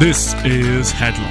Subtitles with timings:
[0.00, 1.28] This is Headlock.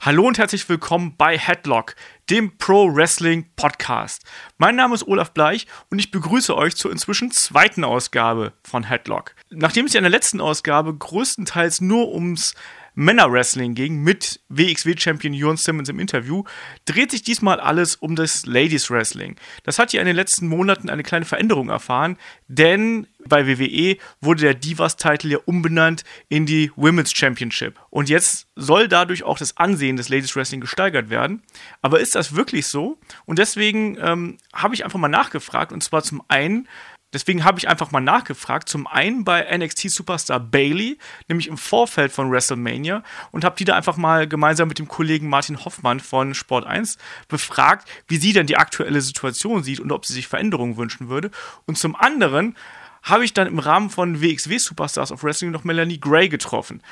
[0.00, 1.94] Hallo und herzlich willkommen bei Headlock,
[2.28, 4.24] dem Pro Wrestling Podcast.
[4.56, 9.36] Mein Name ist Olaf Bleich und ich begrüße euch zur inzwischen zweiten Ausgabe von Headlock.
[9.50, 12.56] Nachdem es ja in der letzten Ausgabe größtenteils nur ums
[12.98, 16.42] Männerwrestling ging mit WXW-Champion Jon Simmons im Interview,
[16.84, 19.36] dreht sich diesmal alles um das Ladies Wrestling.
[19.62, 22.16] Das hat ja in den letzten Monaten eine kleine Veränderung erfahren,
[22.48, 27.78] denn bei WWE wurde der Divas-Titel ja umbenannt in die Women's Championship.
[27.90, 31.44] Und jetzt soll dadurch auch das Ansehen des Ladies Wrestling gesteigert werden.
[31.82, 32.98] Aber ist das wirklich so?
[33.26, 36.66] Und deswegen ähm, habe ich einfach mal nachgefragt, und zwar zum einen
[37.12, 38.68] Deswegen habe ich einfach mal nachgefragt.
[38.68, 43.74] Zum einen bei NXT Superstar Bailey, nämlich im Vorfeld von WrestleMania, und habe die da
[43.74, 48.46] einfach mal gemeinsam mit dem Kollegen Martin Hoffmann von Sport 1 befragt, wie sie denn
[48.46, 51.30] die aktuelle Situation sieht und ob sie sich Veränderungen wünschen würde.
[51.66, 52.56] Und zum anderen
[53.02, 56.82] habe ich dann im Rahmen von WXW Superstars of Wrestling noch Melanie Gray getroffen.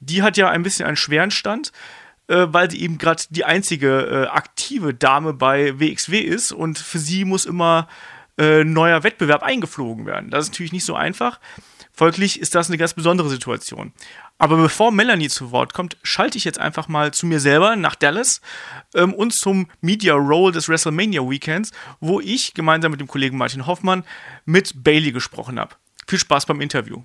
[0.00, 1.72] Die hat ja ein bisschen einen schweren Stand
[2.28, 6.98] äh, weil sie eben gerade die einzige äh, aktive Dame bei WXW ist und für
[6.98, 7.86] sie muss immer
[8.38, 10.30] äh, neuer Wettbewerb eingeflogen werden.
[10.30, 11.40] Das ist natürlich nicht so einfach.
[11.92, 13.92] Folglich ist das eine ganz besondere Situation.
[14.38, 17.94] Aber bevor Melanie zu Wort kommt, schalte ich jetzt einfach mal zu mir selber nach
[17.94, 18.42] Dallas
[18.94, 23.66] ähm, und zum Media Roll des WrestleMania Weekends, wo ich gemeinsam mit dem Kollegen Martin
[23.66, 24.04] Hoffmann
[24.44, 25.76] mit Bailey gesprochen habe.
[26.06, 27.02] Viel Spaß beim Interview.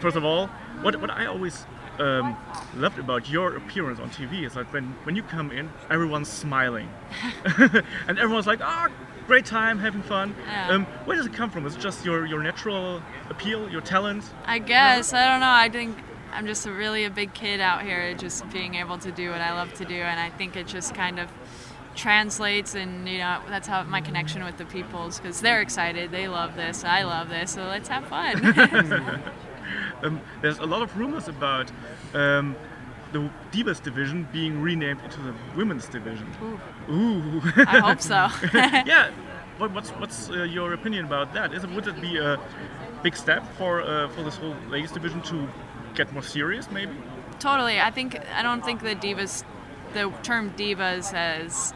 [0.00, 0.50] First of all,
[0.82, 1.66] what, what I always
[2.00, 2.36] um,
[2.76, 6.88] loved about your appearance on TV is like when, when you come in, everyone's smiling.
[7.44, 8.88] and everyone's like, oh,
[9.26, 10.34] great time, having fun.
[10.46, 10.70] Yeah.
[10.70, 11.66] Um, where does it come from?
[11.66, 14.24] Is it just your, your natural appeal, your talent?
[14.46, 15.12] I guess.
[15.12, 15.50] I don't know.
[15.50, 15.96] I think
[16.32, 19.40] I'm just a really a big kid out here, just being able to do what
[19.40, 21.28] I love to do, and I think it just kind of
[21.94, 26.28] translates and you know that's how my connection with the peoples because they're excited they
[26.28, 28.40] love this i love this so let's have fun
[30.02, 31.70] Um, there's a lot of rumors about
[32.14, 32.56] um,
[33.12, 36.28] the Divas division being renamed into the Women's division.
[36.42, 37.42] Ooh, Ooh.
[37.66, 39.10] i hope so yeah.
[39.58, 41.52] What, what's what's uh, your opinion about that?
[41.52, 42.38] Is it would it be a
[43.02, 45.48] big step for uh, for this whole ladies division to
[45.94, 46.92] get more serious, maybe?
[47.40, 47.80] Totally.
[47.80, 49.44] I think I don't think the divas,
[49.94, 51.74] the term divas as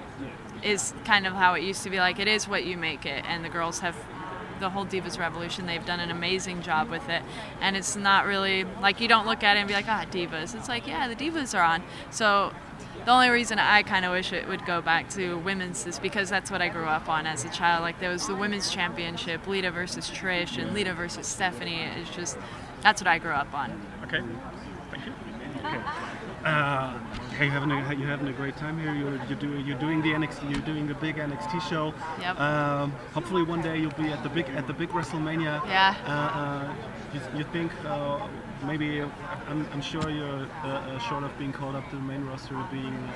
[0.63, 1.99] is kind of how it used to be.
[1.99, 3.97] Like it is what you make it, and the girls have
[4.61, 5.67] the whole divas revolution.
[5.67, 7.23] They've done an amazing job with it,
[7.61, 10.55] and it's not really like you don't look at it and be like, ah, divas.
[10.55, 11.83] It's like yeah, the divas are on.
[12.11, 12.53] So.
[13.05, 16.31] The only reason I kind of wish it would go back to women's is because
[16.31, 17.83] that's what I grew up on as a child.
[17.83, 21.81] Like there was the women's championship, Lita versus Trish, and Lita versus Stephanie.
[22.01, 22.39] It's just
[22.83, 23.81] that's what I grew up on.
[24.05, 24.23] Okay.
[24.91, 25.13] Thank you.
[26.45, 26.99] Uh,
[27.39, 28.93] hey, having a, you having a great time here.
[28.95, 31.95] You're, you're doing you're doing the NXT you're doing the big NXT show.
[32.21, 32.41] Yep.
[32.41, 35.65] Um, hopefully one day you'll be at the big at the big WrestleMania.
[35.67, 35.95] Yeah.
[36.05, 36.75] Uh, uh,
[37.15, 38.27] you, you think uh,
[38.67, 39.03] maybe
[39.49, 43.11] I'm, I'm sure you're uh, short of being called up to the main roster, being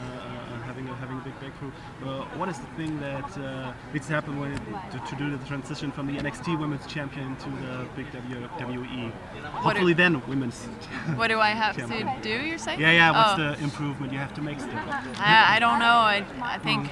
[0.77, 1.71] having a having a big breakthrough.
[2.05, 4.55] Uh, what is the thing that uh, needs to happen when
[4.91, 9.11] to, to do the transition from the NXT Women's Champion to the big WWE?
[9.45, 10.65] Hopefully then women's.
[11.17, 12.31] What do I have to do?
[12.31, 12.81] You're saying?
[12.81, 13.11] Yeah, yeah.
[13.11, 13.53] What's Oh.
[13.57, 14.73] the improvement you have to make still?
[14.77, 15.99] I, I don't know.
[16.15, 16.91] I, I think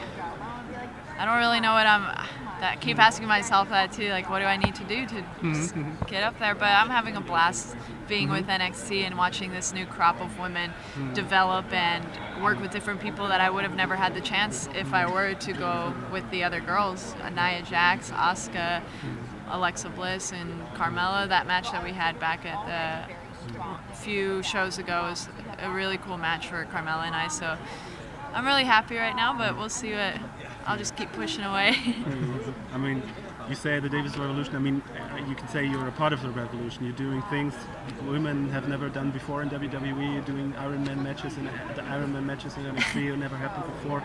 [1.19, 2.05] I don't really know what I'm.
[2.65, 4.09] That keep asking myself that too.
[4.09, 6.03] Like, what do I need to do to mm-hmm, just mm-hmm.
[6.07, 6.55] get up there?
[6.55, 7.77] But I'm having a blast
[8.09, 8.37] being mm-hmm.
[8.37, 10.73] with NXT and watching this new crop of women
[11.13, 12.03] develop and
[12.43, 15.35] work with different people that I would have never had the chance if I were
[15.35, 18.83] to go with the other girls, Nia Jax, Asuka,
[19.51, 21.29] Alexa Bliss, and Carmella.
[21.29, 26.17] That match that we had back at the few shows ago was a really cool
[26.17, 27.29] match for Carmella and I.
[27.29, 27.59] So
[28.33, 30.15] I'm really happy right now, but we'll see what.
[30.67, 31.77] I'll just keep pushing away.
[32.73, 33.03] I mean,
[33.49, 34.57] you say the Davis Revolution.
[34.57, 36.85] I mean, uh, you can say you're a part of the revolution.
[36.85, 37.55] You're doing things
[38.07, 40.15] women have never done before in WWE.
[40.15, 44.03] You're doing Iron Man matches and the Iron Man matches in NXT never happened before.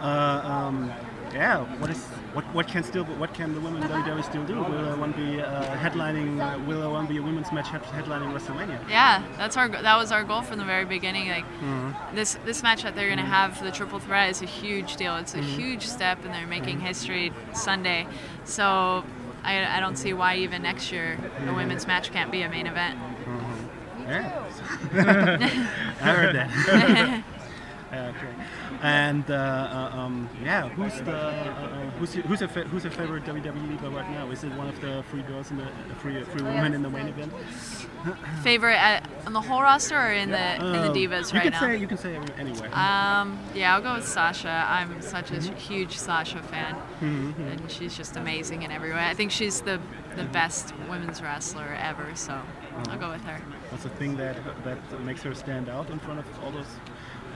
[0.00, 0.92] Uh, um,
[1.32, 1.98] yeah, what is
[2.32, 4.56] what what can still what can the women in WWE still do?
[4.56, 6.40] Will there one be uh, headlining?
[6.40, 8.78] Uh, will there one be a women's match headlining WrestleMania?
[8.88, 11.28] yeah, that's our that was our goal from the very beginning.
[11.28, 12.16] Like mm-hmm.
[12.16, 13.30] this this match that they're gonna mm-hmm.
[13.30, 15.16] have for the triple threat is a huge deal.
[15.16, 15.60] It's a mm-hmm.
[15.60, 18.06] huge step, and they're making history Sunday.
[18.44, 19.04] So.
[19.44, 21.16] I, I don't see why even next year
[21.46, 22.98] the women's match can't be a main event.
[24.08, 24.48] Yeah,
[26.00, 27.24] I heard that.
[27.90, 28.34] Okay.
[28.82, 32.84] And uh, uh, um, yeah, who's the uh, uh, who's your, who's your fa- who's
[32.84, 34.30] your favorite WWE diva right now?
[34.30, 35.68] Is it one of the three girls in the uh,
[36.00, 37.32] three three women in the main event?
[38.42, 41.42] Favorite at, on the whole roster or in the in the Um, divas you right
[41.44, 41.60] can now?
[41.60, 42.68] say you can say any- anywhere.
[42.74, 44.66] Um, yeah, I'll go with Sasha.
[44.68, 45.54] I'm such a Mm-hmm.
[45.56, 49.04] huge Sasha fan, and she's just amazing in every way.
[49.06, 49.80] I think she's the
[50.16, 52.38] the best women's wrestler ever, so
[52.88, 53.40] I'll go with her.
[53.70, 56.66] What's the thing that that makes her stand out in front of all those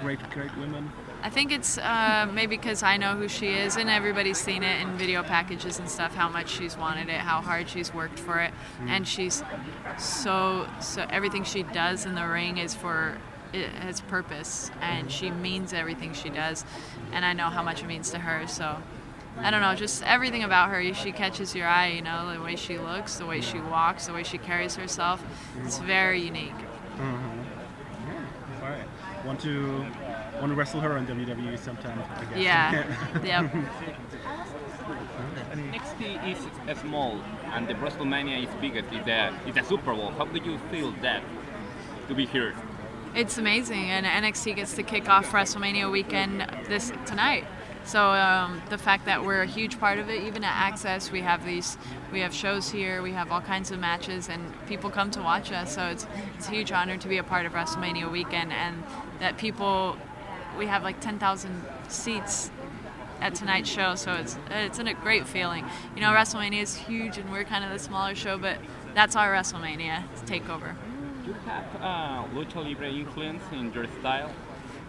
[0.03, 0.91] great great women?
[1.23, 4.83] I think it's uh, maybe because I know who she is, and everybody's seen it
[4.83, 6.15] in video packages and stuff.
[6.15, 8.89] How much she's wanted it, how hard she's worked for it, hmm.
[8.89, 9.43] and she's
[9.99, 11.07] so so.
[11.11, 13.19] Everything she does in the ring is for
[13.53, 15.09] it has purpose, and hmm.
[15.09, 16.65] she means everything she does,
[17.13, 18.47] and I know how much it means to her.
[18.47, 18.77] So.
[19.39, 20.93] I don't know, just everything about her.
[20.93, 24.13] She catches your eye, you know, the way she looks, the way she walks, the
[24.13, 25.25] way she carries herself.
[25.65, 25.87] It's hmm.
[25.87, 26.53] very unique.
[26.99, 27.32] Right.
[29.25, 29.87] Want to
[30.41, 31.99] want to wrestle her on WWE sometime?
[32.17, 32.39] I guess.
[32.39, 33.23] Yeah.
[33.25, 33.53] yep.
[35.53, 37.21] NXT is small
[37.53, 38.89] and the WrestleMania is biggest.
[38.93, 40.11] It's a, it's a Super Bowl.
[40.11, 41.23] How do you feel that
[42.09, 42.55] to be here?
[43.15, 47.45] It's amazing, and NXT gets to kick off WrestleMania weekend this tonight.
[47.85, 51.21] So um, the fact that we're a huge part of it, even at Access, we
[51.23, 51.77] have these,
[52.13, 55.51] we have shows here, we have all kinds of matches, and people come to watch
[55.53, 55.75] us.
[55.75, 56.07] So it's
[56.37, 58.83] it's a huge honor to be a part of WrestleMania weekend, and
[59.19, 59.97] that people,
[60.59, 62.51] we have like 10,000 seats
[63.21, 63.95] at tonight's show.
[63.95, 65.65] So it's it's a great feeling.
[65.95, 68.59] You know, WrestleMania is huge, and we're kind of the smaller show, but
[68.95, 70.75] that's our WrestleMania takeover.
[71.25, 74.31] Do you have uh, lucha libre influence in your style?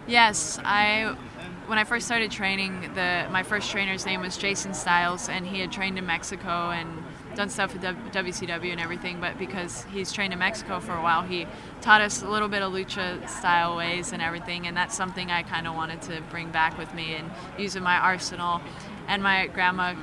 [0.06, 1.16] Yes, I
[1.66, 5.60] when I first started training, the my first trainer's name was Jason Styles, and he
[5.60, 7.02] had trained in Mexico and
[7.34, 9.20] done stuff with WCW and everything.
[9.20, 11.46] But because he's trained in Mexico for a while, he
[11.80, 15.42] taught us a little bit of lucha style ways and everything, and that's something I
[15.42, 18.60] kind of wanted to bring back with me and use in my arsenal.
[19.08, 19.94] And my grandma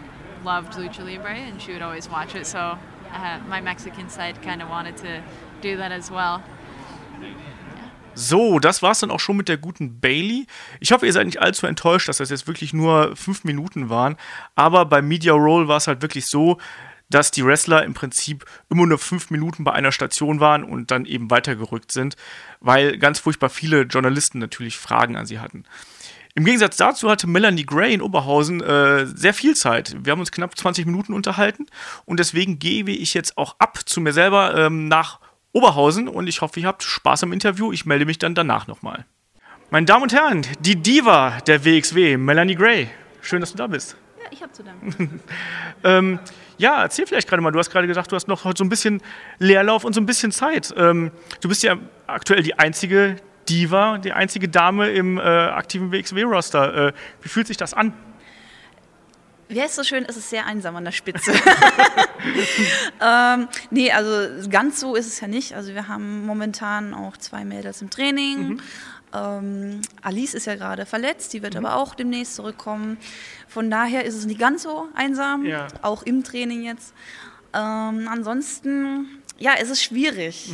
[0.43, 2.77] loved lucha libre, and she would always watch it, so
[3.11, 5.23] uh, my Mexican side kind of wanted to
[5.61, 6.43] do that as well.
[8.13, 10.45] So, das war's dann auch schon mit der guten Bailey.
[10.79, 14.17] Ich hoffe, ihr seid nicht allzu enttäuscht, dass das jetzt wirklich nur fünf Minuten waren.
[14.55, 16.57] Aber bei Media Roll war es halt wirklich so,
[17.09, 21.05] dass die Wrestler im Prinzip immer nur fünf Minuten bei einer Station waren und dann
[21.05, 22.15] eben weitergerückt sind,
[22.59, 25.65] weil ganz furchtbar viele Journalisten natürlich Fragen an sie hatten.
[26.33, 29.97] Im Gegensatz dazu hatte Melanie Gray in Oberhausen äh, sehr viel Zeit.
[30.01, 31.65] Wir haben uns knapp 20 Minuten unterhalten
[32.05, 35.19] und deswegen gebe ich jetzt auch ab zu mir selber ähm, nach
[35.53, 37.71] Oberhausen und ich hoffe, ihr habt Spaß am Interview.
[37.71, 39.06] Ich melde mich dann danach nochmal.
[39.69, 42.89] Meine Damen und Herren, die Diva der WXW, Melanie Gray.
[43.21, 43.95] Schön, dass du da bist.
[44.21, 45.21] Ja, ich habe zu danken.
[45.83, 46.19] Ähm,
[46.59, 47.50] ja, erzähl vielleicht gerade mal.
[47.50, 49.01] Du hast gerade gesagt, du hast noch heute so ein bisschen
[49.39, 50.71] Leerlauf und so ein bisschen Zeit.
[50.77, 51.09] Ähm,
[51.42, 51.75] du bist ja
[52.06, 53.15] aktuell die einzige
[53.50, 56.89] Diva, die einzige Dame im äh, aktiven WXW-Roster.
[56.89, 56.94] Äh,
[57.24, 57.94] wie fühlt sich das an?
[59.51, 61.33] Wie heißt so schön, es ist sehr einsam an der Spitze.
[63.01, 65.53] ähm, nee, also ganz so ist es ja nicht.
[65.56, 68.62] Also wir haben momentan auch zwei Mädels im Training.
[69.13, 72.98] Ähm, Alice ist ja gerade verletzt, die wird aber auch demnächst zurückkommen.
[73.48, 75.68] Von daher ist es nicht ganz so einsam, Ja.
[75.81, 76.94] auch im Training jetzt.
[77.54, 79.07] Ähm, ansonsten,
[79.38, 80.54] ja, es ist schwierig.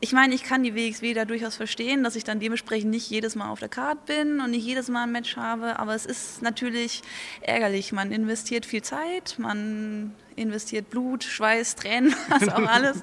[0.00, 3.36] Ich meine, ich kann die WXW da durchaus verstehen, dass ich dann dementsprechend nicht jedes
[3.36, 6.42] Mal auf der Card bin und nicht jedes Mal ein Match habe, aber es ist
[6.42, 7.02] natürlich
[7.40, 7.92] ärgerlich.
[7.92, 13.02] Man investiert viel Zeit, man investiert Blut, Schweiß, Tränen, was auch alles.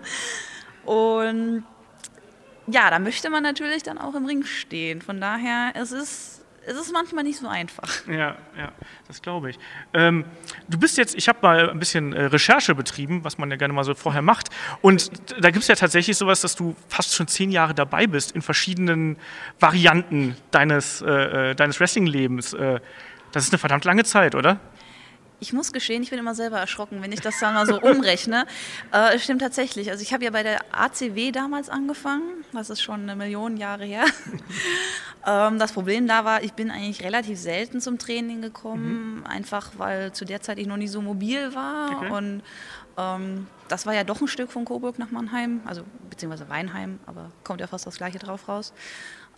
[0.86, 1.64] Und
[2.68, 5.02] ja, da möchte man natürlich dann auch im Ring stehen.
[5.02, 7.90] Von daher, es ist, es ist manchmal nicht so einfach.
[8.08, 8.72] Ja, ja,
[9.07, 9.59] das glaube ich.
[9.94, 10.26] Ähm,
[10.68, 13.74] du bist jetzt, ich habe mal ein bisschen äh, Recherche betrieben, was man ja gerne
[13.74, 14.50] mal so vorher macht.
[14.81, 18.33] Und da gibt es ja tatsächlich sowas, dass du fast schon zehn Jahre dabei bist
[18.33, 19.18] in verschiedenen
[19.59, 22.54] Varianten deines, äh, äh, deines Wrestling-Lebens.
[22.54, 22.80] Äh,
[23.31, 24.59] das ist eine verdammt lange Zeit, oder?
[25.42, 28.45] Ich muss gestehen, ich bin immer selber erschrocken, wenn ich das dann mal so umrechne.
[28.94, 29.90] Äh, es stimmt tatsächlich.
[29.90, 32.45] Also ich habe ja bei der ACW damals angefangen.
[32.54, 34.06] Das ist schon eine Million Jahre her.
[35.28, 40.14] ähm, das Problem da war, ich bin eigentlich relativ selten zum Training gekommen, einfach weil
[40.14, 41.98] zu der Zeit ich noch nie so mobil war.
[41.98, 42.12] Okay.
[42.12, 42.44] Und
[42.98, 47.31] ähm, das war ja doch ein Stück von Coburg nach Mannheim, also beziehungsweise Weinheim, aber
[47.44, 48.74] kommt ja fast das gleiche drauf raus.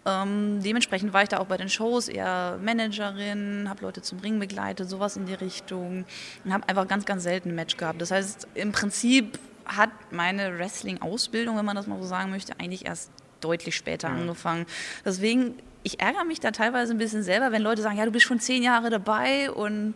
[0.05, 4.39] Ähm, dementsprechend war ich da auch bei den Shows eher Managerin, habe Leute zum Ring
[4.39, 6.05] begleitet, sowas in die Richtung
[6.43, 8.01] und habe einfach ganz, ganz selten ein Match gehabt.
[8.01, 12.85] Das heißt, im Prinzip hat meine Wrestling-Ausbildung, wenn man das mal so sagen möchte, eigentlich
[12.85, 14.65] erst deutlich später angefangen.
[15.05, 18.25] Deswegen, ich ärgere mich da teilweise ein bisschen selber, wenn Leute sagen, ja, du bist
[18.25, 19.95] schon zehn Jahre dabei und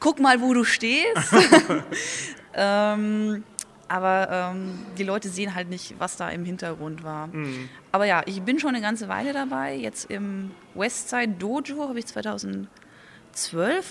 [0.00, 1.32] guck mal, wo du stehst.
[2.54, 3.44] ähm,
[3.88, 7.28] Aber ähm, die Leute sehen halt nicht, was da im Hintergrund war.
[7.28, 7.68] Mhm.
[7.90, 9.74] Aber ja, ich bin schon eine ganze Weile dabei.
[9.74, 12.68] Jetzt im Westside Dojo habe ich 2012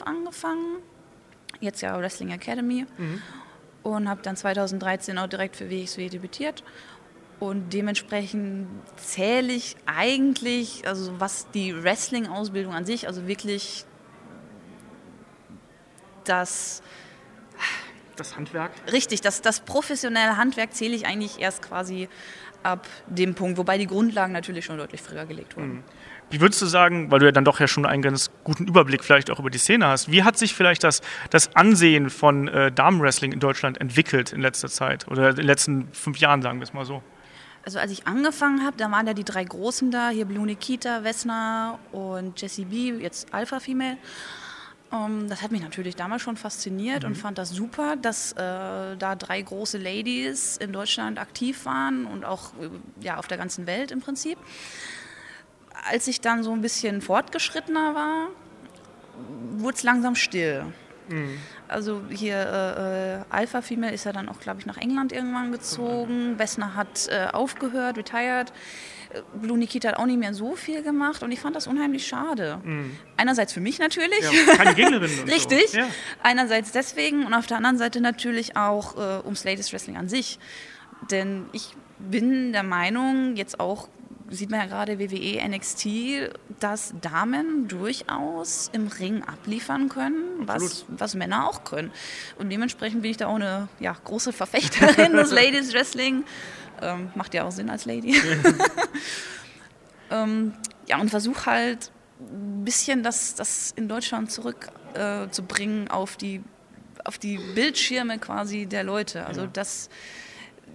[0.04, 0.78] angefangen.
[1.60, 2.86] Jetzt ja Wrestling Academy.
[3.84, 6.64] Und habe dann 2013 auch direkt für WXW debütiert.
[7.40, 13.86] Und dementsprechend zähle ich eigentlich, also was die Wrestling-Ausbildung an sich, also wirklich
[16.24, 16.82] das
[18.18, 18.72] Das Handwerk.
[18.92, 22.10] Richtig, das, das professionelle Handwerk zähle ich eigentlich erst quasi
[22.64, 25.84] ab dem Punkt, wobei die Grundlagen natürlich schon deutlich früher gelegt wurden.
[26.30, 29.04] Wie würdest du sagen, weil du ja dann doch ja schon einen ganz guten Überblick
[29.04, 32.72] vielleicht auch über die Szene hast, wie hat sich vielleicht das, das Ansehen von äh,
[32.72, 36.64] Damenwrestling in Deutschland entwickelt in letzter Zeit oder in den letzten fünf Jahren, sagen wir
[36.64, 37.02] es mal so?
[37.64, 41.04] Also als ich angefangen habe, da waren ja die drei Großen da, hier Blue Nikita,
[41.04, 43.98] Vesna und Jessie B, jetzt Alpha Female.
[44.92, 49.16] Ähm, das hat mich natürlich damals schon fasziniert und fand das super, dass äh, da
[49.16, 52.70] drei große Ladies in Deutschland aktiv waren und auch äh,
[53.04, 54.38] ja, auf der ganzen Welt im Prinzip.
[55.90, 58.28] Als ich dann so ein bisschen fortgeschrittener war,
[59.58, 60.66] wurde es langsam still.
[61.68, 65.52] Also hier äh, äh, Alpha Female ist ja dann auch, glaube ich, nach England irgendwann
[65.52, 66.38] gezogen.
[66.38, 68.52] Vesna hat äh, aufgehört, retired.
[69.14, 72.08] Äh, Blue Nikita hat auch nicht mehr so viel gemacht und ich fand das unheimlich
[72.08, 72.62] schade.
[73.18, 74.22] Einerseits für mich natürlich.
[74.22, 75.10] Ja, keine Gegnerin.
[75.28, 75.70] Richtig.
[75.70, 75.80] So.
[75.80, 75.88] Ja.
[76.24, 80.40] Einerseits deswegen und auf der anderen Seite natürlich auch äh, ums Ladies Wrestling an sich.
[81.12, 83.88] Denn ich bin der Meinung, jetzt auch
[84.30, 85.88] sieht man ja gerade WWE, NXT,
[86.60, 91.92] dass Damen durchaus im Ring abliefern können, was, was Männer auch können.
[92.38, 96.26] Und dementsprechend bin ich da auch eine ja, große Verfechterin des Ladies Wrestling.
[96.82, 98.16] Ähm, macht ja auch Sinn als Lady.
[100.12, 100.54] ähm,
[100.88, 106.18] ja, und versuche halt ein bisschen das, das in Deutschland zurückzubringen äh, zu bringen auf
[106.18, 106.42] die
[107.04, 109.26] auf die Bildschirme quasi der Leute.
[109.26, 109.90] Also dass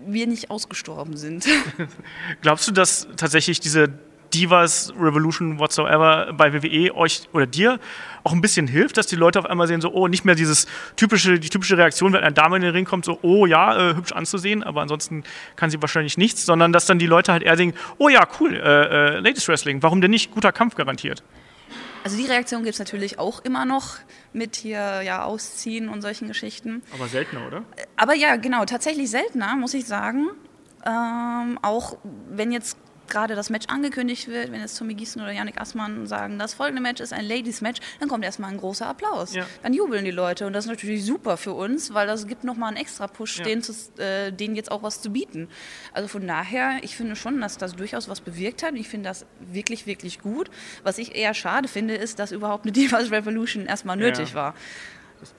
[0.05, 1.47] wir nicht ausgestorben sind.
[2.41, 3.93] Glaubst du, dass tatsächlich diese
[4.35, 7.79] Divas Revolution whatsoever bei WWE euch oder dir
[8.25, 10.67] auch ein bisschen hilft, dass die Leute auf einmal sehen, so, oh, nicht mehr dieses
[10.97, 13.95] typische, die typische Reaktion, wenn eine Dame in den Ring kommt, so, oh ja, äh,
[13.95, 15.25] hübsch anzusehen, aber ansonsten
[15.57, 18.55] kann sie wahrscheinlich nichts, sondern dass dann die Leute halt eher denken, oh ja, cool,
[18.55, 20.31] äh, äh, Ladies Wrestling, warum denn nicht?
[20.31, 21.23] Guter Kampf garantiert.
[22.05, 23.99] Also die Reaktion gibt es natürlich auch immer noch
[24.33, 26.83] mit hier ja ausziehen und solchen Geschichten.
[26.93, 27.63] Aber seltener, oder?
[27.97, 30.31] Aber ja, genau, tatsächlich seltener, muss ich sagen.
[30.85, 31.97] Ähm, auch
[32.29, 32.77] wenn jetzt
[33.09, 36.81] gerade das Match angekündigt wird, wenn jetzt Tommy Gießen oder Yannick Assmann sagen, das folgende
[36.83, 39.35] Match ist ein Ladies-Match, dann kommt erstmal ein großer Applaus.
[39.35, 39.47] Ja.
[39.63, 42.69] Dann jubeln die Leute und das ist natürlich super für uns, weil das gibt nochmal
[42.69, 43.45] einen extra Push, Ja.
[43.45, 45.49] denen, zu, äh, denen jetzt auch was zu bieten.
[45.93, 48.75] Also von daher, ich finde schon, dass das durchaus was bewirkt hat.
[48.75, 50.51] Ich finde das wirklich, wirklich gut.
[50.83, 54.35] Was ich eher schade finde, ist, dass überhaupt eine Divas Revolution erstmal nötig Ja.
[54.35, 54.55] war.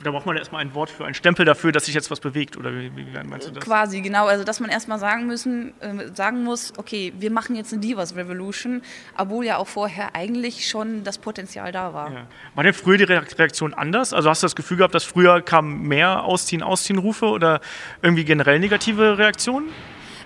[0.04, 2.58] Da braucht man erstmal ein Wort für, einen Stempel dafür, dass sich jetzt was bewegt,
[2.58, 3.64] oder wie, wie meinst du das?
[3.64, 4.28] Quasi, genau.
[4.28, 8.16] Also, dass man erstmal sagen müssen, äh, sagen muss, okay, wir machen jetzt eine Divas
[8.16, 8.82] Revolution,
[9.18, 12.12] obwohl ja auch vorher eigentlich schon das Potenzial da war.
[12.12, 12.28] Ja.
[12.56, 14.14] War denn früher die Reak- Reaktion anders?
[14.14, 17.62] Also hast du das Gefühl gehabt, dass früher kamen mehr Ausziehen, Ausziehen-Rufe oder
[18.02, 19.70] irgendwie generell negative Reaktionen?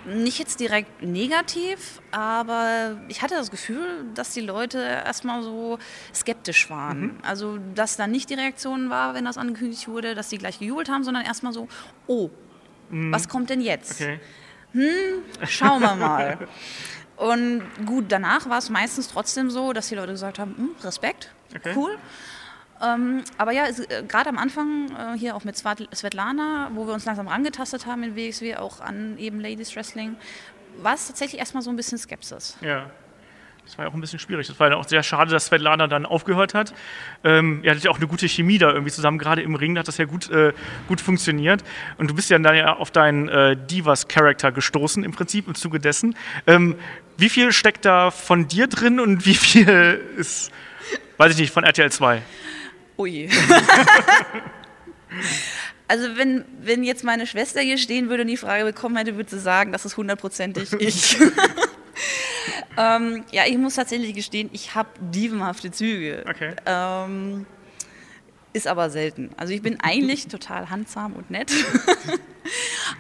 [0.08, 5.80] Nicht jetzt direkt negativ, aber ich hatte das Gefühl, dass die Leute erstmal so
[6.16, 7.02] skeptisch waren.
[7.02, 7.18] Mhm.
[7.24, 10.90] Also, dass da nicht die Reaktion war, wenn das angekündigt wurde, dass die gleich gejubelt
[10.90, 11.68] haben, sondern erstmal so,
[12.08, 12.30] oh,
[12.90, 14.00] was kommt denn jetzt?
[14.72, 14.88] Mhm.
[15.36, 15.48] Okay.
[15.48, 16.48] Schauen wir mal.
[17.18, 21.34] Und gut, danach war es meistens trotzdem so, dass die Leute gesagt haben, hm, Respekt,
[21.56, 21.74] Okay.
[21.76, 21.98] cool.
[22.82, 27.06] Ähm, aber ja, äh, gerade am Anfang äh, hier auch mit Svetlana, wo wir uns
[27.06, 30.16] langsam rangetastet haben in WXW, auch an eben Ladies Wrestling,
[30.82, 32.58] war es tatsächlich erstmal so ein bisschen Skepsis.
[32.62, 32.90] Ja.
[33.66, 34.48] Das war ja auch ein bisschen schwierig.
[34.48, 36.74] Das war ja auch sehr schade, dass Svetlana dann aufgehört hat.
[37.26, 39.90] Ähm, ihr hattet ja auch eine gute Chemie da irgendwie zusammen, gerade im Ring, hat
[39.90, 40.54] das ja gut, äh,
[40.88, 41.66] gut funktioniert.
[41.98, 45.82] Und du bist ja dann ja auf deinen äh, Divas-Charakter gestoßen, im Prinzip, im Zuge
[45.82, 46.16] dessen.
[46.46, 46.76] Ähm,
[47.18, 50.50] wie viel steckt da von dir drin und wie viel ist,
[51.18, 52.22] weiß ich nicht, von RTL 2?
[52.98, 53.30] Ui.
[55.90, 59.30] Also wenn, wenn jetzt meine Schwester hier stehen würde und die Frage bekommen hätte, würde
[59.30, 61.18] sie sagen, das ist hundertprozentig ich.
[62.78, 66.26] ähm, ja, ich muss tatsächlich gestehen, ich habe dievenhafte Züge.
[66.30, 66.56] Okay.
[66.66, 67.46] Ähm,
[68.52, 69.30] ist aber selten.
[69.38, 71.52] Also ich bin eigentlich total handsam und nett.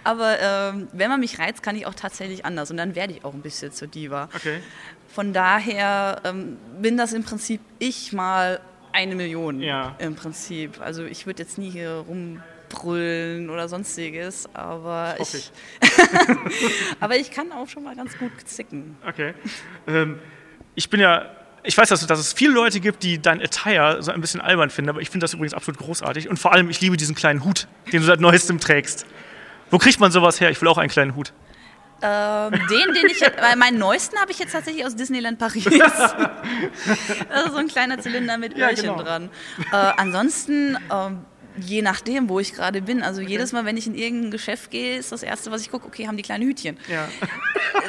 [0.03, 2.71] aber ähm, wenn man mich reizt, kann ich auch tatsächlich anders.
[2.71, 4.29] Und dann werde ich auch ein bisschen zur Diva.
[4.35, 4.59] Okay.
[5.13, 8.61] Von daher ähm, bin das im Prinzip ich mal
[8.97, 9.95] eine Million Ja.
[9.99, 10.81] im Prinzip.
[10.81, 15.51] Also ich würde jetzt nie hier rumbrüllen oder sonstiges, aber hoffe ich,
[16.99, 18.97] aber ich kann auch schon mal ganz gut zicken.
[19.07, 19.33] Okay.
[19.87, 20.19] Ähm,
[20.75, 21.29] ich bin ja,
[21.63, 24.69] ich weiß, dass, dass es viele Leute gibt, die dein Attire so ein bisschen albern
[24.69, 26.27] finden, aber ich finde das übrigens absolut großartig.
[26.29, 29.05] Und vor allem, ich liebe diesen kleinen Hut, den du seit neuestem trägst.
[29.69, 30.49] Wo kriegt man sowas her?
[30.49, 31.33] Ich will auch einen kleinen Hut.
[32.01, 35.65] Ähm, den, den ich, weil meinen neuesten habe ich jetzt tatsächlich aus Disneyland Paris.
[37.29, 39.01] also so ein kleiner Zylinder mit Ja, Öhrchen genau.
[39.01, 39.29] dran.
[39.71, 41.25] Äh, ansonsten, ähm,
[41.59, 43.01] je nachdem, wo ich gerade bin.
[43.03, 45.87] Also jedes Mal, wenn ich in irgendein Geschäft gehe, ist das Erste, was ich gucke,
[45.87, 46.77] okay, haben die kleine Hütchen.
[46.89, 47.07] Ja.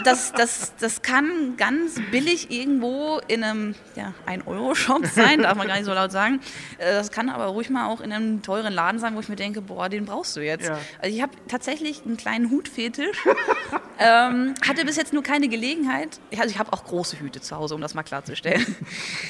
[0.04, 5.76] Das, das, das kann ganz billig irgendwo in einem ja, 1-Euro-Shop sein, darf man gar
[5.76, 6.40] nicht so laut sagen.
[6.78, 9.36] Äh, Das kann aber ruhig mal auch in einem teuren Laden sein, wo ich mir
[9.36, 10.66] denke, boah, den brauchst du jetzt.
[10.68, 10.78] Ja.
[11.00, 13.16] Also ich habe tatsächlich einen kleinen Hutfetisch.
[13.98, 16.20] ähm, hatte bis jetzt nur keine Gelegenheit.
[16.30, 18.64] Ich- Also ich habe auch große Hüte zu Hause, um das mal klarzustellen.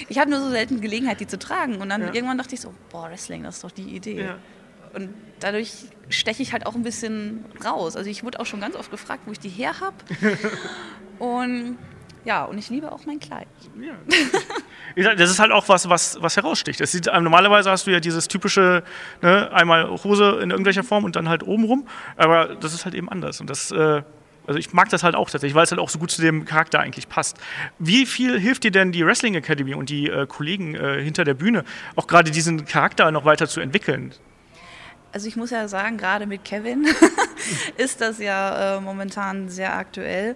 [0.08, 1.76] Ich habe nur so selten Gelegenheit, die zu tragen.
[1.80, 4.22] Und dann irgendwann dachte ich so, boah, Wrestling, das ist doch die Idee.
[4.22, 4.27] Ja.
[4.94, 5.72] Und dadurch
[6.08, 7.96] steche ich halt auch ein bisschen raus.
[7.96, 9.96] Also ich wurde auch schon ganz oft gefragt, wo ich die her habe.
[11.18, 11.78] und
[12.24, 13.46] ja, und ich liebe auch mein Kleid.
[14.96, 16.80] Sag, Das ist halt auch was, was, was heraussticht.
[16.80, 18.82] Das sieht, ähm, normalerweise hast du ja dieses typische,
[19.22, 21.88] ne, einmal Hose in irgendwelcher Form und dann halt oben rum.
[22.16, 23.40] Aber das ist halt eben anders.
[23.40, 24.02] Und das, äh,
[24.48, 26.46] also ich mag das halt auch tatsächlich, weil es halt auch so gut zu dem
[26.46, 27.36] Charakter eigentlich passt.
[27.78, 31.34] Wie viel hilft dir denn die Wrestling Academy und die äh, Kollegen äh, hinter der
[31.34, 31.64] Bühne,
[31.96, 34.14] auch gerade diesen Charakter noch weiter zu entwickeln?
[35.12, 36.86] Also ich muss ja sagen, gerade mit Kevin
[37.76, 40.34] ist das ja äh, momentan sehr aktuell.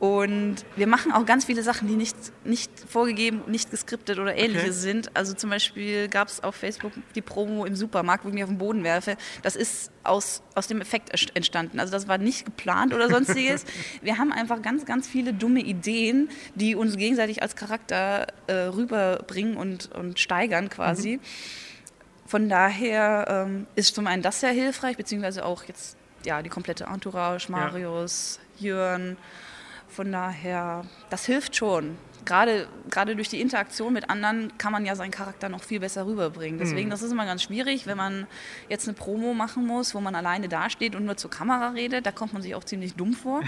[0.00, 4.80] Und wir machen auch ganz viele Sachen, die nicht, nicht vorgegeben, nicht geskriptet oder ähnliches
[4.80, 5.16] sind.
[5.16, 8.50] Also zum Beispiel gab es auf Facebook die Promo im Supermarkt, wo ich mich auf
[8.50, 9.16] den Boden werfe.
[9.42, 11.80] Das ist aus, aus dem Effekt entstanden.
[11.80, 13.64] Also das war nicht geplant oder sonstiges.
[14.02, 19.56] wir haben einfach ganz, ganz viele dumme Ideen, die uns gegenseitig als Charakter äh, rüberbringen
[19.56, 21.18] und, und steigern quasi.
[22.24, 26.84] Von daher ähm, ist zum einen das sehr hilfreich, beziehungsweise auch jetzt ja, die komplette
[26.84, 29.16] Entourage, Marius, Jörn.
[29.88, 31.96] Von daher, das hilft schon.
[32.24, 36.06] Gerade, gerade durch die Interaktion mit anderen kann man ja seinen Charakter noch viel besser
[36.06, 36.58] rüberbringen.
[36.58, 38.26] Deswegen, das ist immer ganz schwierig, wenn man
[38.68, 42.04] jetzt eine Promo machen muss, wo man alleine dasteht und nur zur Kamera redet.
[42.04, 43.40] Da kommt man sich auch ziemlich dumm vor.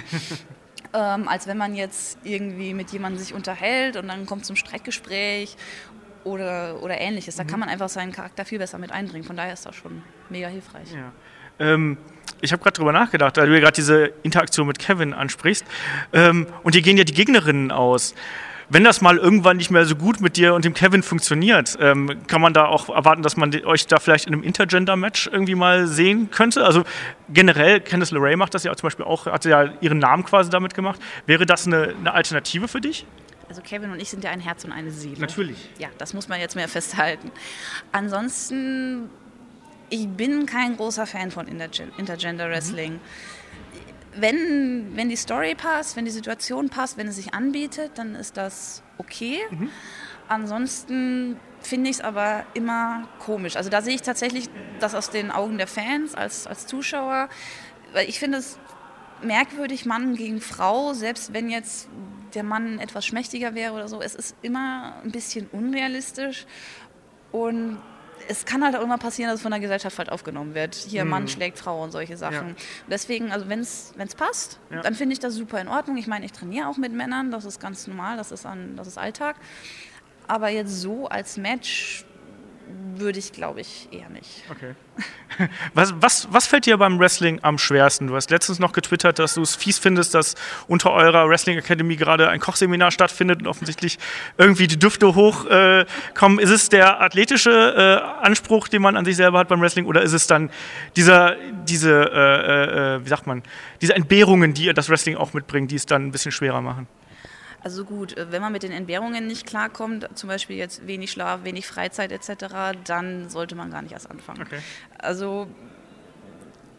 [0.94, 5.56] ähm, als wenn man jetzt irgendwie mit jemandem sich unterhält und dann kommt zum Streitgespräch
[6.24, 7.36] oder, oder ähnliches.
[7.36, 9.24] Da kann man einfach seinen Charakter viel besser mit einbringen.
[9.24, 10.92] Von daher ist das schon mega hilfreich.
[11.58, 11.98] Ähm,
[12.40, 15.64] ich habe gerade drüber nachgedacht, da du ja gerade diese Interaktion mit Kevin ansprichst.
[16.12, 18.14] Ähm, und hier gehen ja die Gegnerinnen aus.
[18.72, 22.20] Wenn das mal irgendwann nicht mehr so gut mit dir und dem Kevin funktioniert, ähm,
[22.28, 25.88] kann man da auch erwarten, dass man euch da vielleicht in einem Intergender-Match irgendwie mal
[25.88, 26.64] sehen könnte?
[26.64, 26.84] Also
[27.28, 30.74] generell, Candice LeRae macht das ja zum Beispiel auch, hat ja ihren Namen quasi damit
[30.74, 31.00] gemacht.
[31.26, 33.06] Wäre das eine, eine Alternative für dich?
[33.48, 35.18] Also Kevin und ich sind ja ein Herz und eine Seele.
[35.18, 35.70] Natürlich.
[35.80, 37.32] Ja, das muss man jetzt mehr festhalten.
[37.90, 39.10] Ansonsten,
[39.90, 43.00] ich bin kein großer Fan von Intergen Intergender Wrestling.
[44.16, 48.36] Wenn, wenn die Story passt, wenn die Situation passt, wenn es sich anbietet, dann ist
[48.36, 49.38] das okay.
[50.28, 53.56] Ansonsten finde ich es aber immer komisch.
[53.56, 54.48] Also da sehe ich tatsächlich
[54.80, 57.28] das aus den Augen der Fans als, als Zuschauer.
[57.92, 58.58] Weil ich finde es
[59.22, 61.88] merkwürdig, Mann gegen Frau, selbst wenn jetzt
[62.34, 64.00] der Mann etwas schmächtiger wäre oder so.
[64.00, 66.46] Es ist immer ein bisschen unrealistisch
[67.32, 67.78] und
[68.28, 70.74] es kann halt auch immer passieren, dass es von der Gesellschaft halt aufgenommen wird.
[70.74, 72.48] Hier Mann schlägt Frau und solche Sachen.
[72.50, 72.54] Ja.
[72.88, 74.82] Deswegen, also wenn es passt, Ja.
[74.82, 75.96] dann finde ich das super in Ordnung.
[75.96, 78.86] Ich meine, ich trainiere auch mit Männern, das ist ganz normal, das ist, an, das
[78.86, 79.36] ist Alltag.
[80.26, 82.04] Aber jetzt so als Match
[82.96, 84.42] würde ich, glaube ich, eher nicht.
[84.50, 84.74] Okay.
[85.74, 88.08] Was, was, was fällt dir beim Wrestling am schwersten?
[88.08, 90.34] Du hast letztens noch getwittert, dass du es fies findest, dass
[90.66, 93.98] unter eurer Wrestling Academy gerade ein Kochseminar stattfindet und offensichtlich
[94.36, 96.38] irgendwie die Düfte hochkommen.
[96.38, 97.50] Äh, ist es der athletische
[98.20, 100.50] äh, Anspruch, den man an sich selber hat beim Wrestling, oder ist es dann
[100.96, 103.42] dieser, diese, äh, äh, wie sagt man,
[103.80, 106.86] diese Entbehrungen, die das Wrestling auch mitbringt, die es dann ein bisschen schwerer machen?
[107.62, 111.44] Also gut, äh, wenn man mit den Entbehrungen nicht klarkommt, zum Beispiel jetzt wenig Schlaf,
[111.44, 114.42] wenig Freizeit etc., dann sollte man gar nicht erst anfangen.
[114.42, 114.60] Okay.
[114.98, 115.46] Also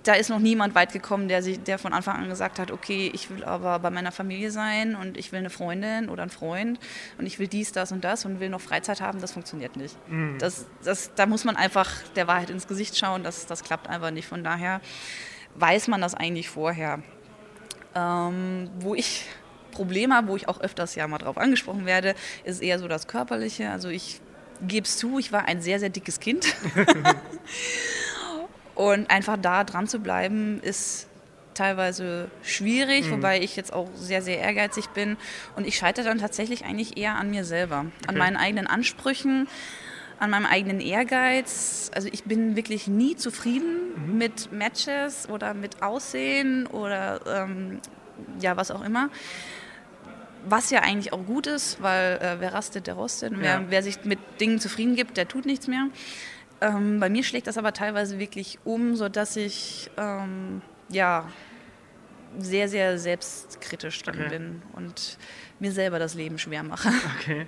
[0.04, 3.12] da ist noch niemand weit gekommen, der, sich, der von Anfang an gesagt hat, okay,
[3.13, 6.80] ich will aber bei meiner Familie sein und ich will eine Freundin oder einen Freund
[7.20, 9.96] und ich will dies, das und das und will noch Freizeit haben, das funktioniert nicht.
[10.39, 14.10] Das, das, da muss man einfach der Wahrheit ins Gesicht schauen, das, das klappt einfach
[14.12, 14.28] nicht.
[14.28, 14.82] Von daher
[15.56, 17.04] weiß man das eigentlich vorher.
[17.94, 19.26] Ähm, wo ich
[19.72, 23.08] Probleme habe, wo ich auch öfters ja mal drauf angesprochen werde, ist eher so das
[23.08, 23.70] Körperliche.
[23.70, 24.22] Also ich
[24.62, 26.46] gebe es zu, ich war ein sehr, sehr dickes Kind.
[28.76, 31.08] Und einfach da dran zu bleiben, ist
[31.54, 35.18] teilweise schwierig, wobei ich jetzt auch sehr, sehr ehrgeizig bin.
[35.56, 39.48] Und ich scheitere dann tatsächlich eigentlich eher an mir selber, an meinen eigenen Ansprüchen,
[40.20, 41.92] an meinem eigenen Ehrgeiz.
[41.94, 47.82] Also ich bin wirklich nie zufrieden mit Matches oder mit Aussehen oder ähm,
[48.40, 49.10] ja, was auch immer.
[50.47, 53.34] Was ja eigentlich auch gut ist, weil äh, wer rastet, der rostet.
[53.34, 53.39] Ja.
[53.39, 55.88] wer, wer sich mit Dingen zufrieden gibt, der tut nichts mehr.
[56.62, 61.25] Ähm, bei mir schlägt das aber teilweise wirklich um, sodass ich ähm, ja,
[62.38, 64.30] sehr, sehr selbstkritisch dann Okay.
[64.30, 65.17] bin und
[65.60, 66.89] mir selber das Leben schwer mache.
[67.19, 67.45] Okay.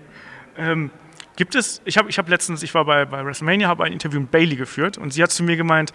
[0.56, 0.91] Ähm,
[1.36, 4.19] gibt es, ich habe ich hab letztens, ich war bei, bei WrestleMania, habe ein Interview
[4.19, 5.93] mit Bailey geführt und sie hat zu mir gemeint,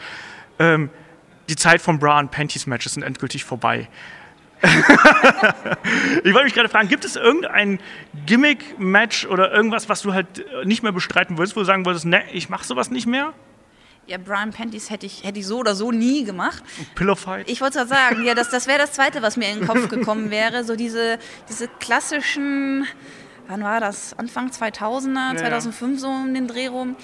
[0.58, 0.90] ähm,
[1.48, 3.88] die Zeit von Bra und Panties Matches sind endgültig vorbei.
[6.24, 7.78] ich wollte mich gerade fragen, gibt es irgendein
[8.26, 12.06] Gimmick-Match oder irgendwas, was du halt äh, nicht mehr bestreiten würdest, wo du sagen würdest,
[12.06, 13.34] ne, ich mache sowas nicht mehr?
[14.08, 16.62] Ja, Brian Panties hätte ich, hätte ich so oder so nie gemacht.
[16.94, 17.48] Pillow Fight?
[17.48, 19.88] Ich wollte gerade sagen, ja, das, das wäre das Zweite, was mir in den Kopf
[19.90, 20.64] gekommen wäre.
[20.64, 21.18] So diese,
[21.48, 22.86] diese klassischen,
[23.48, 24.18] wann war das?
[24.18, 26.96] Anfang 2000er, 2005 so um den Dreh rum,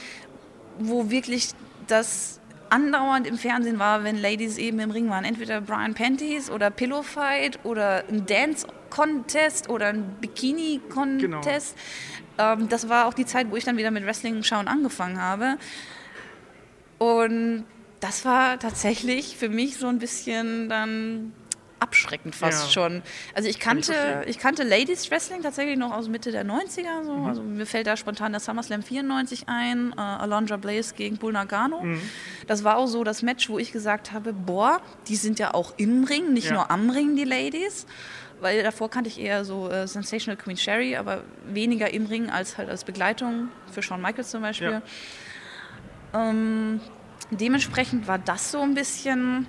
[0.79, 1.51] wo wirklich
[1.87, 2.41] das
[2.75, 5.25] andauernd im Fernsehen war, wenn Ladies eben im Ring waren.
[5.25, 11.77] Entweder Brian Panties oder Pillow Fight oder ein Dance-Contest oder ein Bikini-Contest.
[12.37, 15.57] Ähm, das war auch die Zeit, wo ich dann wieder mit Wrestling schauen angefangen habe.
[16.99, 17.65] Und
[18.01, 21.33] das war tatsächlich für mich so ein bisschen dann
[21.81, 22.71] abschreckend fast Ja.
[22.71, 23.03] schon.
[23.35, 27.05] Also ich kannte, ich kannte Ladies Wrestling tatsächlich noch aus Mitte der 90er.
[27.05, 27.13] So.
[27.27, 31.85] Also mir fällt da spontan der SummerSlam 94 ein, äh, Alondra Blaze gegen Bull Nagano.
[32.47, 35.75] Das war auch so das Match, wo ich gesagt habe, boah, die sind ja auch
[35.77, 36.55] im Ring, nicht Ja.
[36.55, 37.87] nur am Ring, die Ladies.
[38.41, 42.59] Weil davor kannte ich eher so äh, Sensational Queen Sherry, aber weniger im Ring als
[42.59, 44.71] halt als Begleitung für Shawn Michaels zum Beispiel.
[44.71, 44.83] Ja.
[46.31, 46.81] Ähm,
[47.31, 49.47] dementsprechend war das so ein bisschen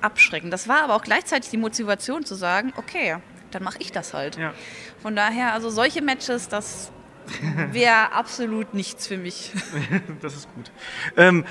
[0.00, 0.52] abschreckend.
[0.52, 3.16] Das war aber auch gleichzeitig die Motivation zu sagen, okay,
[3.50, 4.36] dann mache ich das halt.
[4.36, 4.52] Ja.
[5.00, 6.92] Von daher, also solche Matches, das
[7.72, 9.52] wäre absolut nichts für mich.
[10.22, 10.70] Das ist gut.
[11.16, 11.44] Ähm,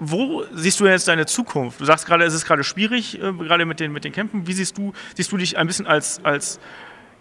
[0.00, 1.80] wo siehst du jetzt deine Zukunft?
[1.80, 4.46] Du sagst gerade, es ist gerade schwierig, äh, gerade mit den, mit den Kämpfen.
[4.46, 6.60] Wie siehst du, siehst du dich ein bisschen als, als,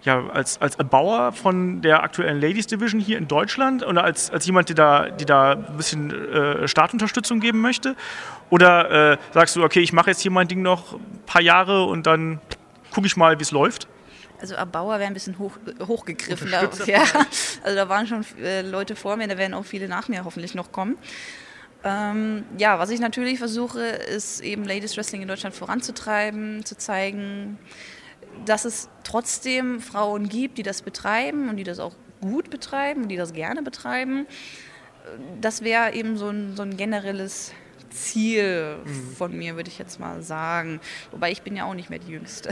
[0.03, 4.45] ja, als, als Erbauer von der aktuellen Ladies Division hier in Deutschland oder als, als
[4.45, 7.95] jemand, der da, die da ein bisschen äh, Startunterstützung geben möchte?
[8.49, 11.85] Oder äh, sagst du, okay, ich mache jetzt hier mein Ding noch ein paar Jahre
[11.85, 12.39] und dann
[12.91, 13.87] gucke ich mal, wie es läuft?
[14.39, 15.57] Also Erbauer wäre ein bisschen hoch,
[15.87, 16.51] hochgegriffen.
[16.51, 17.03] Da, ja,
[17.63, 20.53] also da waren schon äh, Leute vor mir, da werden auch viele nach mir hoffentlich
[20.53, 20.95] noch kommen.
[21.83, 27.57] Ähm, ja, was ich natürlich versuche, ist eben Ladies Wrestling in Deutschland voranzutreiben, zu zeigen,
[28.45, 33.09] dass es trotzdem Frauen gibt, die das betreiben und die das auch gut betreiben und
[33.09, 34.25] die das gerne betreiben.
[35.39, 37.53] Das wäre eben so ein, so ein generelles
[37.89, 38.77] Ziel
[39.17, 40.79] von mir, würde ich jetzt mal sagen.
[41.11, 42.49] Wobei ich bin ja auch nicht mehr die Jüngste.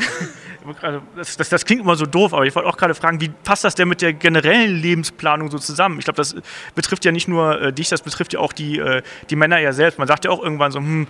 [1.15, 3.63] Das, das, das klingt immer so doof, aber ich wollte auch gerade fragen, wie passt
[3.63, 5.99] das denn mit der generellen Lebensplanung so zusammen?
[5.99, 6.35] Ich glaube, das
[6.73, 9.73] betrifft ja nicht nur äh, dich, das betrifft ja auch die, äh, die Männer ja
[9.73, 9.99] selbst.
[9.99, 11.07] Man sagt ja auch irgendwann so, hm,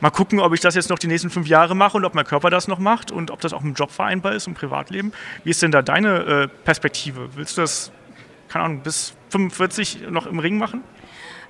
[0.00, 2.24] mal gucken, ob ich das jetzt noch die nächsten fünf Jahre mache und ob mein
[2.24, 5.12] Körper das noch macht und ob das auch im Job vereinbar ist, im Privatleben.
[5.44, 7.30] Wie ist denn da deine äh, Perspektive?
[7.36, 7.92] Willst du das,
[8.48, 10.82] keine Ahnung, bis 45 noch im Ring machen?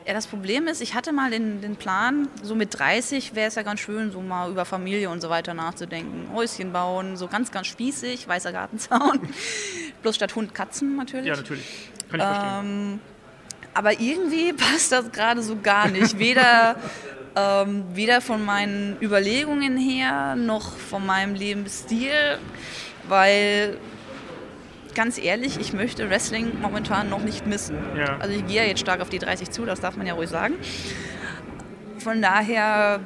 [0.06, 3.54] Ja, das Problem ist, ich hatte mal den, den Plan, so mit 30 wäre es
[3.54, 6.34] ja ganz schön, so mal über Familie und so weiter nachzudenken.
[6.34, 9.20] Häuschen bauen, so ganz, ganz spießig, weißer Gartenzaun.
[10.02, 11.26] Bloß statt Hund Katzen natürlich.
[11.26, 11.66] Ja, natürlich.
[12.10, 12.60] Kann ich verstehen.
[12.64, 13.00] Ähm,
[13.74, 16.18] aber irgendwie passt das gerade so gar nicht.
[16.18, 16.76] Weder,
[17.36, 22.38] ähm, weder von meinen Überlegungen her noch von meinem Lebensstil,
[23.08, 23.76] weil
[24.94, 27.76] ganz ehrlich, ich möchte Wrestling momentan noch nicht missen.
[27.96, 28.16] Ja.
[28.18, 30.28] Also ich gehe ja jetzt stark auf die 30 zu, das darf man ja ruhig
[30.28, 30.54] sagen.
[31.98, 33.00] Von daher,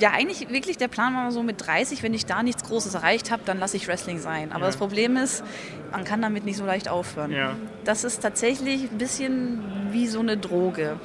[0.00, 3.30] ja eigentlich wirklich der Plan war so mit 30, wenn ich da nichts Großes erreicht
[3.30, 4.50] habe, dann lasse ich Wrestling sein.
[4.50, 4.66] Aber Ja.
[4.66, 5.44] das Problem ist,
[5.92, 7.30] man kann damit nicht so leicht aufhören.
[7.30, 7.54] Ja.
[7.84, 10.96] Das ist tatsächlich ein bisschen wie so eine Droge.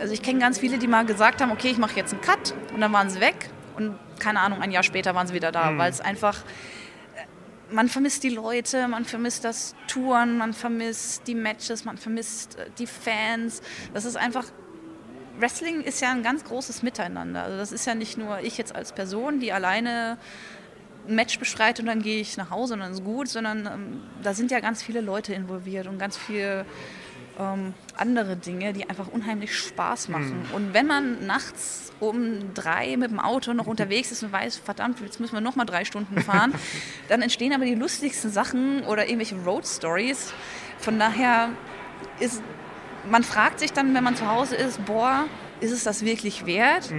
[0.00, 2.54] Also ich kenne ganz viele, die mal gesagt haben, okay, ich mache jetzt einen Cut
[2.74, 5.76] und dann waren sie weg und keine Ahnung, ein Jahr später waren sie wieder da,
[5.76, 6.38] weil es einfach
[7.16, 12.58] äh, man vermisst die Leute, man vermisst das Touren, man vermisst die Matches, man vermisst
[12.58, 13.60] äh, die Fans.
[13.92, 14.46] Das ist einfach
[15.38, 17.42] Wrestling ist ja ein ganz großes Miteinander.
[17.42, 20.18] Also das ist ja nicht nur ich jetzt als Person, die alleine
[21.08, 24.02] ein Match bestreite und dann gehe ich nach Hause und dann ist gut, sondern ähm,
[24.22, 26.64] da sind ja ganz viele Leute involviert und ganz viel
[27.40, 30.46] ähm, andere Dinge, die einfach unheimlich Spaß machen.
[30.54, 35.00] Und wenn man nachts um drei mit dem Auto noch unterwegs ist und weiß, verdammt,
[35.00, 36.52] jetzt müssen wir noch mal drei Stunden fahren,
[37.08, 40.32] dann entstehen aber die lustigsten Sachen oder irgendwelche Road Stories.
[40.78, 41.50] Von daher
[42.20, 42.42] ist
[43.08, 45.24] man fragt sich dann, wenn man zu Hause ist, boah,
[45.60, 46.90] ist es das wirklich wert?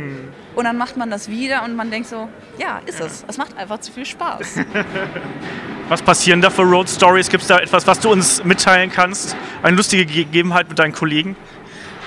[0.56, 3.26] Und dann macht man das wieder und man denkt so, ja, ist es.
[3.28, 4.60] Es macht einfach zu viel Spaß.
[5.90, 7.30] Was passieren da für Road Stories?
[7.30, 9.36] Gibt es da etwas, was du uns mitteilen kannst?
[9.62, 11.36] Eine lustige Gegebenheit mit deinen Kollegen?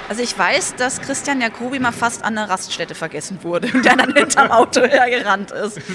[0.09, 3.97] Also ich weiß, dass Christian Jacobi mal fast an einer Raststätte vergessen wurde und der
[3.97, 5.81] dann hinterm Auto hergerannt ist.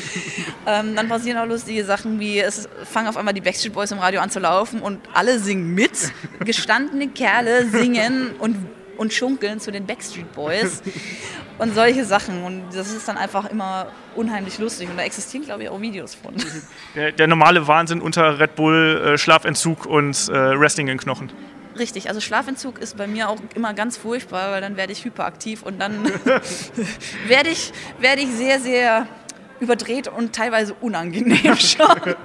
[0.67, 3.97] Ähm, dann passieren auch lustige Sachen wie, es fangen auf einmal die Backstreet Boys im
[3.97, 6.11] Radio an zu laufen und alle singen mit.
[6.41, 8.55] Gestandene Kerle singen und,
[8.99, 10.83] und schunkeln zu den Backstreet Boys.
[11.57, 12.43] und solche Sachen.
[12.43, 14.89] Und das ist dann einfach immer unheimlich lustig.
[14.89, 16.35] Und da existieren, glaube ich, auch Videos von.
[16.95, 21.31] Der, der normale Wahnsinn unter Red Bull, äh, Schlafentzug und äh, Wrestling in Knochen.
[21.77, 25.61] Richtig, also Schlafentzug ist bei mir auch immer ganz furchtbar, weil dann werde ich hyperaktiv
[25.61, 26.03] und dann
[27.27, 29.07] werde ich, werde ich sehr, sehr
[29.59, 32.15] überdreht und teilweise unangenehm schon.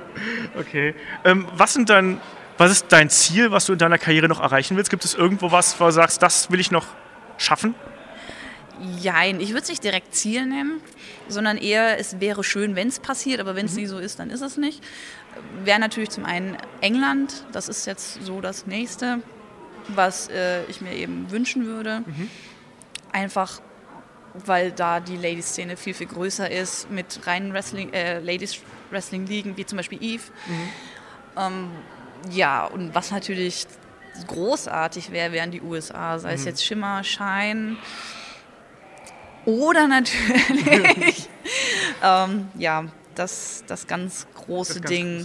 [0.58, 0.94] Okay.
[1.24, 2.20] Ähm, was sind dann,
[2.58, 4.90] was ist dein Ziel, was du in deiner Karriere noch erreichen willst?
[4.90, 6.86] Gibt es irgendwo was, wo du sagst, das will ich noch
[7.36, 7.74] schaffen?
[9.00, 10.80] Jein, ich würde es nicht direkt Ziel nennen,
[11.28, 14.30] sondern eher, es wäre schön, wenn es passiert, aber wenn es nie so ist, dann
[14.30, 14.82] ist es nicht.
[15.64, 19.20] Wäre natürlich zum einen England, das ist jetzt so das nächste,
[19.88, 22.02] was äh, ich mir eben wünschen würde.
[23.12, 23.60] Einfach,
[24.34, 29.76] weil da die Ladies-Szene viel, viel größer ist, mit reinen Wrestling, äh, Ladies-Wrestling-Ligen, wie zum
[29.76, 30.24] Beispiel Eve.
[31.36, 31.70] Ähm,
[32.30, 33.66] ja, und was natürlich
[34.26, 37.76] großartig wäre, wären die USA, sei es jetzt Schimmer, Shine
[39.44, 41.28] oder natürlich,
[42.02, 42.84] ähm, ja,
[43.14, 45.24] das, das ganz große Ding.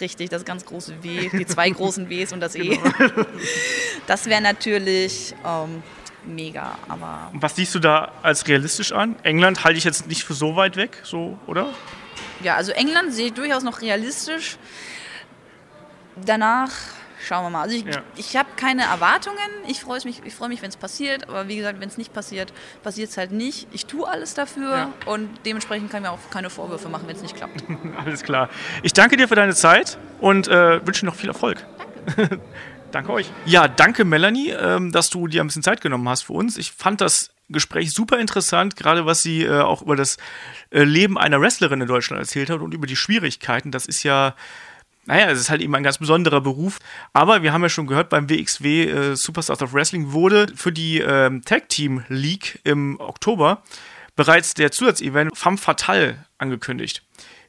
[0.00, 2.78] Richtig, das ganz große W, die zwei großen Ws und das E.
[4.06, 5.82] Das wäre natürlich ähm,
[6.24, 9.16] mega, aber Was siehst du da als realistisch an?
[9.22, 11.74] England halte ich jetzt nicht für so weit weg, so, oder?
[12.42, 14.56] ja, also England sehe ich durchaus noch realistisch.
[16.24, 16.70] Danach
[17.26, 17.62] schauen wir mal.
[17.62, 18.02] Also ich, Ja.
[18.16, 19.36] ich habe keine Erwartungen.
[19.66, 21.28] Ich freue mich, ich freue mich, wenn es passiert.
[21.28, 22.52] Aber wie gesagt, wenn es nicht passiert,
[22.82, 23.66] passiert es halt nicht.
[23.72, 24.92] Ich tue alles dafür Ja.
[25.06, 27.64] und dementsprechend kann ich mir auch keine Vorwürfe machen, wenn es nicht klappt.
[28.04, 28.48] Alles klar.
[28.82, 31.64] Ich danke dir für deine Zeit und äh, wünsche dir noch viel Erfolg.
[32.16, 32.40] Danke.
[32.92, 33.30] danke euch.
[33.44, 36.56] Ja, danke Melanie, ähm, dass du dir ein bisschen Zeit genommen hast für uns.
[36.56, 40.18] Ich fand das Gespräch super interessant, gerade was sie äh, auch über das
[40.70, 43.70] äh, Leben einer Wrestlerin in Deutschland erzählt hat und über die Schwierigkeiten.
[43.72, 44.34] Das ist ja
[45.08, 46.78] naja, es ist halt eben ein ganz besonderer Beruf.
[47.14, 50.98] Aber wir haben ja schon gehört, beim WXW äh, Superstars of Wrestling wurde für die
[50.98, 53.62] ähm, Tag Team League im Oktober
[54.16, 57.02] bereits der Zusatzevent Femme Fatale angekündigt.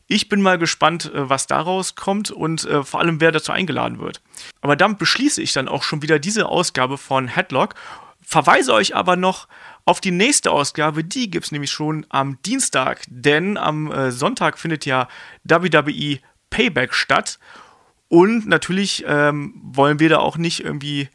[0.08, 4.00] Ich bin mal gespannt, äh, was daraus kommt und äh, vor allem, wer dazu eingeladen
[4.00, 4.22] wird.
[4.62, 7.76] Aber damit beschließe ich dann auch schon wieder diese Ausgabe von Headlock.
[8.22, 9.50] Verweise euch aber noch
[9.84, 14.86] auf die nächste Ausgabe, die gibt's nämlich schon am Dienstag, denn am äh, Sonntag findet
[14.86, 15.10] ja
[15.44, 16.20] WWE
[16.50, 17.40] Payback statt.
[18.08, 21.10] Und natürlich ähm, wollen wir da auch nicht irgendwie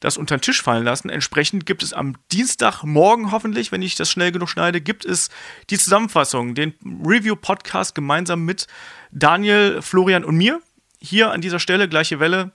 [0.00, 1.10] das unter den Tisch fallen lassen.
[1.10, 5.28] Entsprechend gibt es am Dienstagmorgen hoffentlich, wenn ich das schnell genug schneide, gibt es
[5.68, 8.66] die Zusammenfassung, den Review-Podcast gemeinsam mit
[9.12, 10.60] Daniel, Florian und mir.
[11.00, 12.52] Hier an dieser Stelle, gleiche Welle.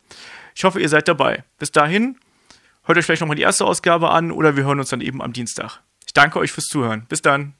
[0.55, 1.43] Ich hoffe, ihr seid dabei.
[1.59, 2.17] Bis dahin,
[2.83, 5.33] hört euch vielleicht nochmal die erste Ausgabe an oder wir hören uns dann eben am
[5.33, 5.81] Dienstag.
[6.05, 7.05] Ich danke euch fürs Zuhören.
[7.07, 7.53] Bis dann.